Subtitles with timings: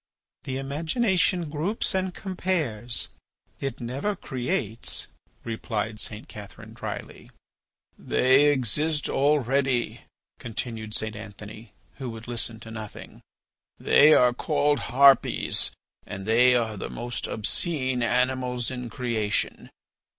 [0.45, 3.09] "The imagination groups and compares;
[3.59, 5.05] it never creates,"
[5.43, 6.27] replied St.
[6.27, 7.29] Catherine drily.
[7.99, 10.01] "They exist already,"
[10.39, 11.15] continued St.
[11.15, 13.21] Antony, who would listen to nothing.
[13.77, 15.69] "They are called harpies,
[16.07, 19.69] and they are the most obscene animals in creation.